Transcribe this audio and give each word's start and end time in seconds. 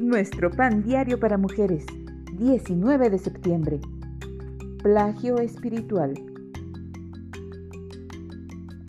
Nuestro 0.00 0.50
pan 0.50 0.82
diario 0.82 1.20
para 1.20 1.36
mujeres, 1.36 1.84
19 2.38 3.10
de 3.10 3.18
septiembre. 3.18 3.80
Plagio 4.82 5.36
espiritual. 5.36 6.14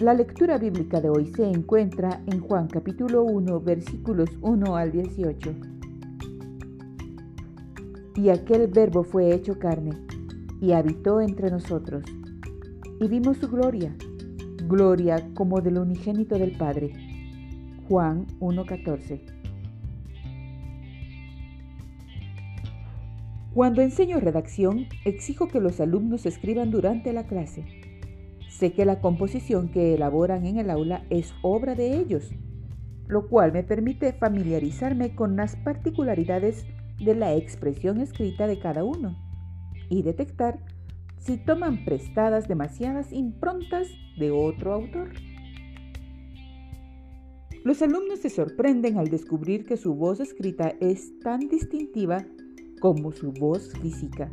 La 0.00 0.12
lectura 0.12 0.58
bíblica 0.58 1.00
de 1.00 1.08
hoy 1.08 1.32
se 1.34 1.48
encuentra 1.48 2.22
en 2.26 2.40
Juan 2.40 2.68
capítulo 2.68 3.22
1 3.24 3.58
versículos 3.62 4.28
1 4.42 4.76
al 4.76 4.92
18. 4.92 5.54
Y 8.16 8.28
aquel 8.28 8.66
verbo 8.66 9.02
fue 9.02 9.34
hecho 9.34 9.58
carne 9.58 9.92
y 10.60 10.72
habitó 10.72 11.22
entre 11.22 11.50
nosotros. 11.50 12.04
Y 13.00 13.08
vimos 13.08 13.38
su 13.38 13.48
gloria, 13.48 13.96
gloria 14.68 15.26
como 15.32 15.62
del 15.62 15.78
unigénito 15.78 16.38
del 16.38 16.54
Padre. 16.58 16.92
Juan 17.88 18.26
1.14. 18.40 19.37
Cuando 23.54 23.80
enseño 23.80 24.20
redacción, 24.20 24.86
exijo 25.04 25.48
que 25.48 25.60
los 25.60 25.80
alumnos 25.80 26.26
escriban 26.26 26.70
durante 26.70 27.12
la 27.12 27.26
clase. 27.26 27.64
Sé 28.48 28.72
que 28.72 28.84
la 28.84 29.00
composición 29.00 29.70
que 29.70 29.94
elaboran 29.94 30.44
en 30.44 30.58
el 30.58 30.70
aula 30.70 31.04
es 31.10 31.32
obra 31.42 31.74
de 31.74 31.96
ellos, 31.96 32.30
lo 33.06 33.28
cual 33.28 33.52
me 33.52 33.62
permite 33.62 34.12
familiarizarme 34.12 35.14
con 35.14 35.36
las 35.36 35.56
particularidades 35.56 36.66
de 37.02 37.14
la 37.14 37.34
expresión 37.34 38.00
escrita 38.00 38.46
de 38.46 38.58
cada 38.58 38.84
uno 38.84 39.16
y 39.88 40.02
detectar 40.02 40.58
si 41.18 41.38
toman 41.38 41.84
prestadas 41.84 42.48
demasiadas 42.48 43.12
improntas 43.12 43.88
de 44.18 44.30
otro 44.30 44.74
autor. 44.74 45.10
Los 47.64 47.82
alumnos 47.82 48.20
se 48.20 48.30
sorprenden 48.30 48.98
al 48.98 49.08
descubrir 49.08 49.64
que 49.64 49.76
su 49.76 49.94
voz 49.94 50.20
escrita 50.20 50.74
es 50.80 51.18
tan 51.20 51.40
distintiva 51.48 52.24
como 52.80 53.12
su 53.12 53.32
voz 53.32 53.72
física. 53.80 54.30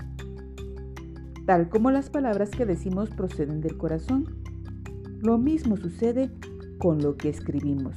Tal 1.45 1.69
como 1.69 1.91
las 1.91 2.09
palabras 2.09 2.49
que 2.49 2.65
decimos 2.65 3.09
proceden 3.09 3.61
del 3.61 3.77
corazón, 3.77 4.25
lo 5.21 5.38
mismo 5.38 5.77
sucede 5.77 6.31
con 6.79 7.01
lo 7.01 7.17
que 7.17 7.29
escribimos. 7.29 7.95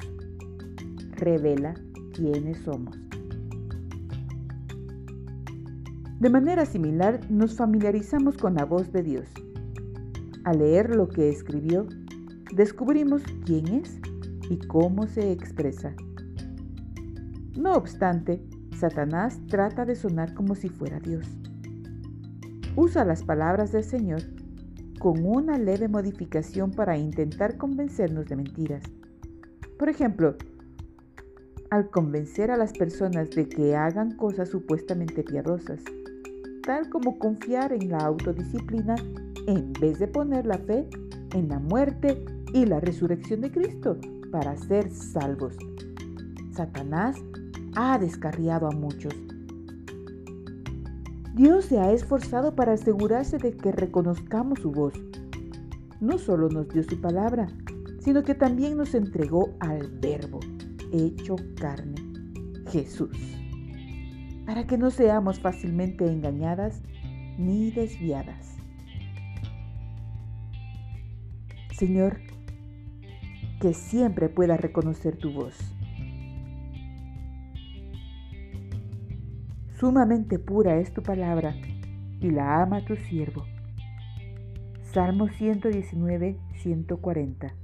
Revela 1.17 1.75
quiénes 2.13 2.59
somos. 2.59 2.97
De 6.21 6.31
manera 6.31 6.67
similar, 6.67 7.21
nos 7.31 7.55
familiarizamos 7.55 8.37
con 8.37 8.55
la 8.55 8.65
voz 8.65 8.93
de 8.93 9.03
Dios. 9.03 9.29
Al 10.45 10.59
leer 10.59 10.95
lo 10.95 11.09
que 11.09 11.29
escribió, 11.29 11.87
descubrimos 12.55 13.23
quién 13.45 13.69
es 13.69 14.01
y 14.51 14.59
cómo 14.67 15.07
se 15.07 15.31
expresa. 15.31 15.95
No 17.57 17.75
obstante, 17.75 18.43
Satanás 18.79 19.41
trata 19.49 19.85
de 19.85 19.97
sonar 19.97 20.35
como 20.35 20.55
si 20.55 20.69
fuera 20.69 21.01
Dios. 21.01 21.27
Usa 22.77 23.05
las 23.05 23.25
palabras 23.25 23.73
del 23.73 23.83
Señor 23.83 24.23
con 25.01 25.25
una 25.27 25.59
leve 25.59 25.89
modificación 25.89 26.71
para 26.71 26.97
intentar 26.97 27.57
convencernos 27.57 28.27
de 28.27 28.37
mentiras. 28.37 28.85
Por 29.79 29.89
ejemplo, 29.89 30.37
al 31.71 31.91
convencer 31.91 32.53
a 32.53 32.57
las 32.57 32.73
personas 32.73 33.31
de 33.31 33.49
que 33.49 33.75
hagan 33.75 34.17
cosas 34.17 34.49
supuestamente 34.49 35.25
piadosas, 35.25 35.81
tal 36.63 36.89
como 36.89 37.19
confiar 37.19 37.73
en 37.73 37.91
la 37.91 37.99
autodisciplina 37.99 38.95
en 39.49 39.73
vez 39.73 39.99
de 39.99 40.07
poner 40.07 40.47
la 40.47 40.59
fe 40.59 40.89
en 41.35 41.49
la 41.49 41.59
muerte 41.59 42.25
y 42.55 42.65
la 42.65 42.79
resurrección 42.79 43.41
de 43.41 43.51
Cristo 43.51 43.99
para 44.31 44.57
ser 44.57 44.89
salvos. 44.91 45.57
Satanás 46.53 47.17
ha 47.79 47.99
descarriado 47.99 48.67
a 48.67 48.73
muchos. 48.73 49.15
Dios 51.35 51.67
se 51.67 51.79
ha 51.79 51.93
esforzado 51.93 52.55
para 52.55 52.73
asegurarse 52.73 53.39
de 53.39 53.57
que 53.57 53.73
reconozcamos 53.73 54.59
su 54.61 54.73
voz. 54.73 54.95
No 56.01 56.19
solo 56.19 56.49
nos 56.49 56.69
dio 56.69 56.83
su 56.83 57.01
palabra, 57.01 57.49
sino 58.01 58.23
que 58.23 58.35
también 58.35 58.77
nos 58.77 58.95
entregó 58.95 59.55
al 59.61 59.89
Verbo, 60.01 60.41
hecho 60.93 61.37
carne, 61.57 61.97
Jesús 62.71 63.39
para 64.49 64.67
que 64.67 64.79
no 64.79 64.91
seamos 64.91 65.41
fácilmente 65.41 66.11
engañadas 66.11 66.81
ni 67.37 67.71
desviadas. 67.71 68.57
Señor, 71.77 72.21
que 73.61 73.75
siempre 73.75 74.31
pueda 74.31 74.57
reconocer 74.57 75.19
tu 75.19 75.33
voz. 75.35 75.55
Sumamente 79.79 80.41
pura 80.41 80.79
es 80.79 80.93
tu 80.93 81.05
palabra 81.05 81.55
y 82.21 82.33
la 82.33 82.63
ama 82.63 82.85
tu 82.85 82.97
siervo. 82.97 83.45
Salmo 84.83 85.29
119, 85.29 86.37
140. 86.55 87.55